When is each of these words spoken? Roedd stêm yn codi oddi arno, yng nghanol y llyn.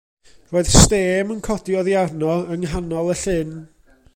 Roedd 0.53 0.69
stêm 0.81 1.33
yn 1.35 1.43
codi 1.47 1.77
oddi 1.81 1.95
arno, 2.05 2.33
yng 2.55 2.65
nghanol 2.65 3.13
y 3.17 3.19
llyn. 3.25 3.57